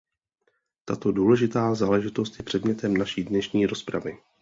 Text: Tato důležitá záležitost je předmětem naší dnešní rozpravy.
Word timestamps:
Tato 0.85 1.11
důležitá 1.11 1.75
záležitost 1.75 2.39
je 2.39 2.45
předmětem 2.45 2.97
naší 2.97 3.23
dnešní 3.23 3.65
rozpravy. 3.65 4.17